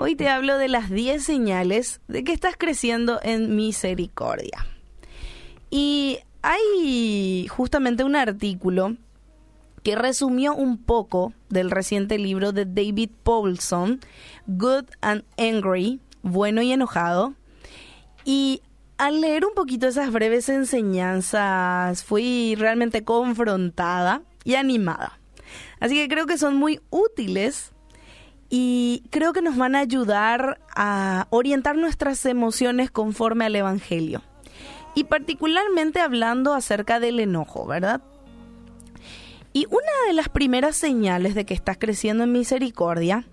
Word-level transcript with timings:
Hoy 0.00 0.14
te 0.14 0.28
hablo 0.28 0.56
de 0.58 0.68
las 0.68 0.90
10 0.90 1.22
señales 1.22 2.00
de 2.08 2.24
que 2.24 2.32
estás 2.32 2.54
creciendo 2.56 3.20
en 3.22 3.56
misericordia. 3.56 4.64
Y 5.70 6.20
hay 6.40 7.46
justamente 7.48 8.04
un 8.04 8.16
artículo 8.16 8.96
que 9.82 9.96
resumió 9.96 10.54
un 10.54 10.78
poco 10.78 11.32
del 11.48 11.70
reciente 11.70 12.16
libro 12.18 12.52
de 12.52 12.64
David 12.64 13.10
Paulson, 13.22 14.00
Good 14.46 14.84
and 15.00 15.24
Angry, 15.36 16.00
bueno 16.22 16.62
y 16.62 16.72
enojado. 16.72 17.34
Y 18.24 18.62
al 18.98 19.20
leer 19.20 19.46
un 19.46 19.54
poquito 19.54 19.86
esas 19.86 20.12
breves 20.12 20.48
enseñanzas, 20.48 22.04
fui 22.04 22.56
realmente 22.58 23.04
confrontada 23.04 24.22
y 24.44 24.56
animada. 24.56 25.18
Así 25.80 25.94
que 25.94 26.08
creo 26.08 26.26
que 26.26 26.36
son 26.36 26.56
muy 26.56 26.80
útiles 26.90 27.72
y 28.50 29.04
creo 29.10 29.32
que 29.32 29.40
nos 29.40 29.56
van 29.56 29.76
a 29.76 29.80
ayudar 29.80 30.60
a 30.74 31.28
orientar 31.30 31.76
nuestras 31.76 32.24
emociones 32.26 32.90
conforme 32.90 33.44
al 33.44 33.54
Evangelio. 33.54 34.22
Y 34.96 35.04
particularmente 35.04 36.00
hablando 36.00 36.54
acerca 36.54 36.98
del 36.98 37.20
enojo, 37.20 37.66
¿verdad? 37.66 38.02
Y 39.52 39.66
una 39.66 40.08
de 40.08 40.12
las 40.12 40.28
primeras 40.28 40.76
señales 40.76 41.36
de 41.36 41.46
que 41.46 41.54
estás 41.54 41.78
creciendo 41.78 42.24
en 42.24 42.32
misericordia 42.32 43.24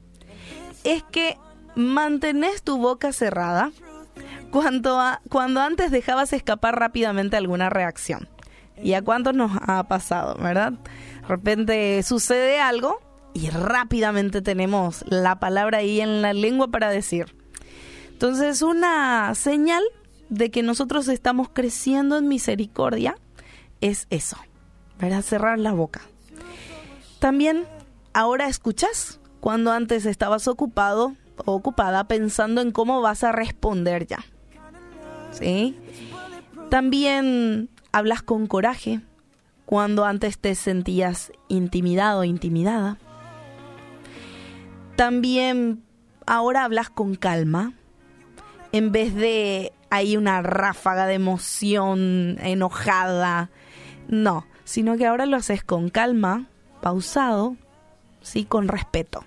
es 0.83 1.01
que 1.03 1.37
mantenés 1.75 2.61
tu 2.61 2.77
boca 2.77 3.11
cerrada 3.11 3.71
cuando, 5.29 5.59
antes 5.61 5.91
dejabas 5.91 6.33
escapar 6.33 6.79
rápidamente 6.79 7.37
alguna 7.37 7.69
reacción. 7.69 8.27
¿Y 8.81 8.93
a 8.93 9.01
cuánto 9.01 9.33
nos 9.33 9.51
ha 9.61 9.83
pasado, 9.87 10.35
verdad? 10.35 10.73
De 10.73 11.27
repente 11.27 12.03
sucede 12.03 12.59
algo 12.59 12.99
y 13.33 13.49
rápidamente 13.49 14.41
tenemos 14.41 15.03
la 15.07 15.39
palabra 15.39 15.79
ahí 15.79 16.01
en 16.01 16.21
la 16.21 16.33
lengua 16.33 16.67
para 16.67 16.89
decir. 16.89 17.35
Entonces, 18.09 18.61
una 18.61 19.33
señal 19.35 19.83
de 20.29 20.51
que 20.51 20.63
nosotros 20.63 21.07
estamos 21.07 21.49
creciendo 21.49 22.17
en 22.17 22.27
misericordia 22.27 23.15
es 23.81 24.07
eso, 24.09 24.37
¿verdad? 24.99 25.21
Cerrar 25.21 25.59
la 25.59 25.73
boca. 25.73 26.01
También, 27.19 27.65
ahora 28.13 28.47
escuchas 28.47 29.19
cuando 29.39 29.71
antes 29.71 30.05
estabas 30.05 30.47
ocupado 30.47 31.13
ocupada 31.43 32.07
pensando 32.07 32.61
en 32.61 32.71
cómo 32.71 33.01
vas 33.01 33.23
a 33.23 33.31
responder 33.31 34.07
ya. 34.07 34.23
¿Sí? 35.39 35.77
También 36.69 37.69
hablas 37.91 38.21
con 38.21 38.47
coraje 38.47 39.01
cuando 39.65 40.05
antes 40.05 40.37
te 40.37 40.55
sentías 40.55 41.31
intimidado 41.47 42.23
intimidada. 42.23 42.97
También 44.95 45.83
ahora 46.25 46.63
hablas 46.63 46.89
con 46.89 47.15
calma. 47.15 47.73
En 48.71 48.91
vez 48.91 49.15
de 49.15 49.73
hay 49.89 50.17
una 50.17 50.41
ráfaga 50.41 51.05
de 51.07 51.15
emoción 51.15 52.37
enojada. 52.41 53.49
No, 54.07 54.45
sino 54.63 54.97
que 54.97 55.05
ahora 55.05 55.25
lo 55.25 55.37
haces 55.37 55.63
con 55.63 55.89
calma, 55.89 56.47
pausado, 56.81 57.55
sí, 58.21 58.45
con 58.45 58.67
respeto. 58.67 59.23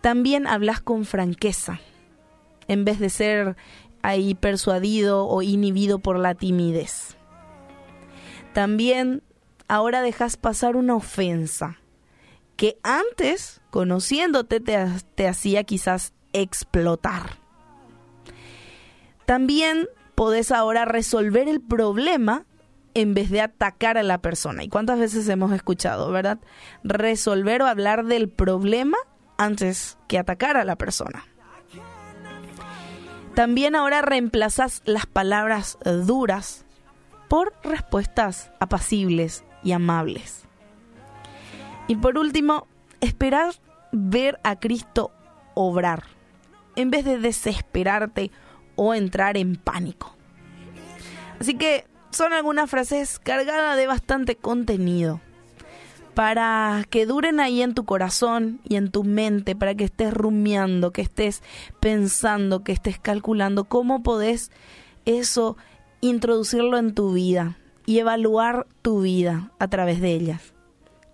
También 0.00 0.46
hablas 0.46 0.80
con 0.80 1.04
franqueza, 1.04 1.80
en 2.68 2.84
vez 2.84 2.98
de 2.98 3.10
ser 3.10 3.56
ahí 4.04 4.34
persuadido 4.34 5.26
o 5.26 5.40
inhibido 5.40 5.98
por 5.98 6.18
la 6.18 6.34
timidez. 6.34 7.16
También 8.52 9.22
ahora 9.66 10.02
dejas 10.02 10.36
pasar 10.36 10.76
una 10.76 10.94
ofensa 10.94 11.78
que 12.56 12.78
antes, 12.82 13.62
conociéndote, 13.70 14.60
te, 14.60 15.26
hacía 15.26 15.64
quizás 15.64 16.12
explotar. 16.34 17.38
También 19.24 19.88
podés 20.14 20.52
ahora 20.52 20.84
resolver 20.84 21.48
el 21.48 21.62
problema 21.62 22.44
en 22.92 23.14
vez 23.14 23.30
de 23.30 23.40
atacar 23.40 23.96
a 23.96 24.02
la 24.02 24.18
persona. 24.18 24.62
¿Y 24.64 24.68
cuántas 24.68 24.98
veces 24.98 25.26
hemos 25.30 25.50
escuchado, 25.52 26.12
verdad? 26.12 26.38
Resolver 26.84 27.62
o 27.62 27.66
hablar 27.66 28.04
del 28.04 28.28
problema 28.28 28.98
antes 29.38 29.96
que 30.08 30.18
atacar 30.18 30.58
a 30.58 30.64
la 30.64 30.76
persona. 30.76 31.24
También 33.34 33.74
ahora 33.74 34.00
reemplazas 34.00 34.82
las 34.84 35.06
palabras 35.06 35.78
duras 36.06 36.64
por 37.28 37.52
respuestas 37.64 38.52
apacibles 38.60 39.44
y 39.64 39.72
amables. 39.72 40.44
Y 41.88 41.96
por 41.96 42.16
último, 42.16 42.68
esperar 43.00 43.54
ver 43.90 44.38
a 44.44 44.58
Cristo 44.60 45.10
obrar, 45.54 46.04
en 46.76 46.90
vez 46.90 47.04
de 47.04 47.18
desesperarte 47.18 48.30
o 48.76 48.94
entrar 48.94 49.36
en 49.36 49.56
pánico. 49.56 50.14
Así 51.40 51.54
que 51.54 51.86
son 52.10 52.32
algunas 52.32 52.70
frases 52.70 53.18
cargadas 53.18 53.76
de 53.76 53.86
bastante 53.86 54.36
contenido 54.36 55.20
para 56.14 56.84
que 56.90 57.06
duren 57.06 57.40
ahí 57.40 57.62
en 57.62 57.74
tu 57.74 57.84
corazón 57.84 58.60
y 58.64 58.76
en 58.76 58.90
tu 58.90 59.04
mente, 59.04 59.56
para 59.56 59.74
que 59.74 59.84
estés 59.84 60.14
rumiando, 60.14 60.92
que 60.92 61.02
estés 61.02 61.42
pensando, 61.80 62.62
que 62.62 62.72
estés 62.72 62.98
calculando 62.98 63.64
cómo 63.64 64.02
podés 64.02 64.50
eso 65.04 65.56
introducirlo 66.00 66.78
en 66.78 66.94
tu 66.94 67.12
vida 67.12 67.58
y 67.86 67.98
evaluar 67.98 68.66
tu 68.82 69.00
vida 69.00 69.50
a 69.58 69.68
través 69.68 70.00
de 70.00 70.12
ellas. 70.12 70.54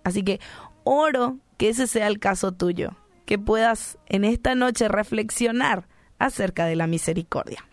Así 0.03 0.23
que 0.23 0.39
oro 0.83 1.37
que 1.57 1.69
ese 1.69 1.87
sea 1.87 2.07
el 2.07 2.19
caso 2.19 2.51
tuyo, 2.51 2.91
que 3.25 3.39
puedas 3.39 3.97
en 4.07 4.23
esta 4.23 4.55
noche 4.55 4.87
reflexionar 4.87 5.87
acerca 6.19 6.65
de 6.65 6.75
la 6.75 6.87
misericordia. 6.87 7.65